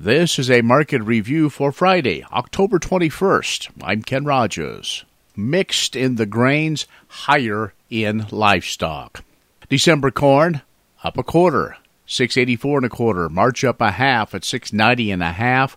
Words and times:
This 0.00 0.38
is 0.38 0.48
a 0.48 0.62
market 0.62 1.02
review 1.02 1.50
for 1.50 1.72
Friday, 1.72 2.24
October 2.32 2.78
21st. 2.78 3.70
I'm 3.82 4.04
Ken 4.04 4.24
Rogers. 4.24 5.04
Mixed 5.34 5.96
in 5.96 6.14
the 6.14 6.24
grains, 6.24 6.86
higher 7.08 7.74
in 7.90 8.24
livestock. 8.30 9.24
December 9.68 10.12
corn 10.12 10.62
up 11.02 11.18
a 11.18 11.24
quarter, 11.24 11.78
684 12.06 12.78
and 12.78 12.86
a 12.86 12.88
quarter. 12.88 13.28
March 13.28 13.64
up 13.64 13.80
a 13.80 13.90
half 13.90 14.36
at 14.36 14.44
690 14.44 15.10
and 15.10 15.20
a 15.20 15.32
half. 15.32 15.76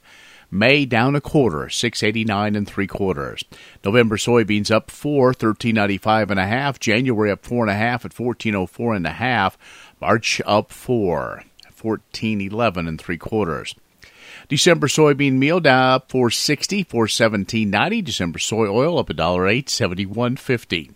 May 0.52 0.86
down 0.86 1.16
a 1.16 1.22
quarter, 1.22 1.68
689 1.68 2.56
and 2.56 2.68
three 2.68 2.86
quarters. 2.86 3.44
November 3.84 4.18
soybeans 4.18 4.70
up 4.70 4.92
four, 4.92 5.30
1395 5.30 6.30
and 6.30 6.40
a 6.40 6.46
half. 6.46 6.80
January 6.80 7.32
up 7.32 7.44
four 7.44 7.64
and 7.64 7.72
a 7.72 7.76
half 7.76 8.06
at 8.06 8.14
1404 8.14 8.94
and 8.94 9.08
a 9.08 9.14
half. 9.14 9.58
March 10.00 10.40
up 10.46 10.72
four, 10.72 11.44
1411 11.82 12.88
and 12.88 13.02
three 13.02 13.18
quarters. 13.18 13.74
December 14.52 14.88
soybean 14.88 15.38
meal 15.38 15.62
down 15.62 15.94
up 15.94 16.12
460, 16.12 16.84
417.90. 16.84 18.04
December 18.04 18.38
soy 18.38 18.68
oil 18.68 19.00
up 19.00 19.10
a 19.10 19.14
dollar 19.14 19.48
eight, 19.48 19.70
seventy 19.70 20.06
one 20.06 20.36
fifty. 20.36 20.92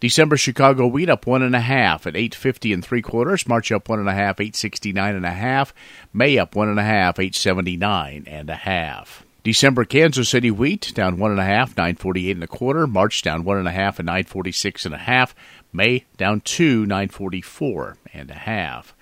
December 0.00 0.38
Chicago 0.38 0.86
wheat 0.86 1.10
up 1.10 1.26
one 1.26 1.42
and 1.42 1.54
a 1.54 1.60
half 1.60 2.06
at 2.06 2.16
eight 2.16 2.34
fifty 2.34 2.72
and 2.72 2.82
three 2.82 3.02
quarters. 3.02 3.46
March 3.46 3.70
up 3.70 3.90
one 3.90 3.98
and 3.98 4.08
a 4.08 4.14
half, 4.14 4.40
eight 4.40 4.56
sixty 4.56 4.94
nine 4.94 5.14
and 5.14 5.26
a 5.26 5.30
half. 5.30 5.74
May 6.14 6.38
up 6.38 6.56
one 6.56 6.70
and 6.70 6.80
a 6.80 6.84
half, 6.84 7.18
eight 7.18 7.34
seventy 7.34 7.76
nine 7.76 8.24
and 8.26 8.48
a 8.48 8.56
half. 8.56 9.26
December 9.44 9.84
Kansas 9.84 10.30
City 10.30 10.50
wheat 10.50 10.92
down 10.94 11.18
one 11.18 11.32
and 11.32 11.40
a 11.40 11.44
half, 11.44 11.76
nine 11.76 11.96
forty 11.96 12.30
eight 12.30 12.36
and 12.36 12.44
a 12.44 12.46
quarter. 12.46 12.86
March 12.86 13.20
down 13.20 13.44
one 13.44 13.58
and 13.58 13.68
a 13.68 13.72
half 13.72 14.00
at 14.00 14.06
nine 14.06 14.24
forty 14.24 14.52
six 14.52 14.86
and 14.86 14.94
a 14.94 14.98
half. 14.98 15.34
May 15.70 16.06
down 16.16 16.40
two, 16.40 16.86
nine 16.86 17.10
forty 17.10 17.42
four 17.42 17.98
and 18.14 18.30
a 18.30 18.34
half. 18.34 18.94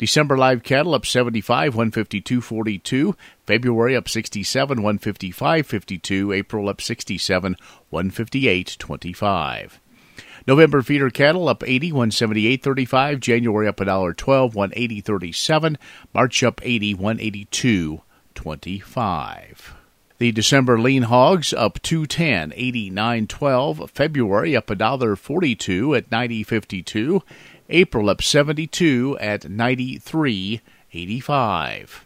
December 0.00 0.36
live 0.38 0.62
cattle 0.62 0.94
up 0.94 1.04
75, 1.04 1.74
152.42. 1.74 3.14
February 3.44 3.94
up 3.94 4.08
67, 4.08 4.78
155.52. 4.78 6.34
April 6.34 6.70
up 6.70 6.80
67, 6.80 7.54
158.25. 7.92 9.72
November 10.46 10.80
feeder 10.80 11.10
cattle 11.10 11.50
up 11.50 11.62
80, 11.62 11.92
178.35. 11.92 13.20
January 13.20 13.68
up 13.68 13.76
$1.12, 13.76 14.54
180.37. 14.54 15.76
March 16.14 16.42
up 16.42 16.62
80, 16.64 16.94
182.25. 16.94 19.72
The 20.16 20.32
December 20.32 20.80
lean 20.80 21.02
hogs 21.02 21.52
up 21.52 21.78
210, 21.82 22.52
89.12. 22.52 23.90
February 23.90 24.56
up 24.56 24.68
$1.42 24.68 25.96
at 25.96 26.08
90.52. 26.08 27.20
April 27.70 28.10
up 28.10 28.20
72 28.20 29.16
at 29.20 29.42
93.85. 29.42 32.00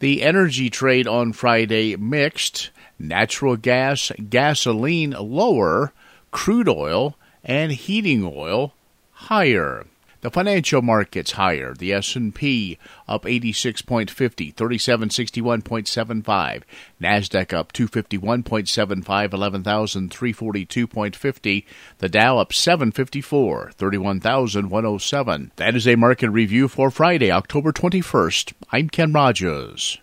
The 0.00 0.22
energy 0.22 0.68
trade 0.68 1.06
on 1.06 1.32
Friday 1.32 1.94
mixed 1.96 2.70
natural 2.98 3.56
gas, 3.56 4.10
gasoline 4.28 5.12
lower, 5.12 5.92
crude 6.30 6.68
oil, 6.68 7.16
and 7.42 7.72
heating 7.72 8.22
oil 8.24 8.74
higher. 9.12 9.86
The 10.24 10.30
financial 10.30 10.80
markets 10.80 11.32
higher. 11.32 11.74
The 11.74 11.92
S&P 11.92 12.78
up 13.06 13.24
86.50, 13.24 14.54
3761.75. 14.54 16.62
Nasdaq 16.98 17.52
up 17.52 17.74
251.75, 17.74 19.04
11342.50. 19.04 21.66
The 21.98 22.08
Dow 22.08 22.38
up 22.38 22.54
754, 22.54 23.72
31107. 23.76 25.52
That 25.56 25.76
is 25.76 25.86
a 25.86 25.96
market 25.96 26.30
review 26.30 26.68
for 26.68 26.90
Friday, 26.90 27.30
October 27.30 27.70
21st. 27.70 28.54
I'm 28.72 28.88
Ken 28.88 29.12
Rogers. 29.12 29.98